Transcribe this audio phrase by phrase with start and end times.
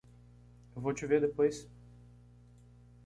[0.75, 1.69] Eu vou te ver depois.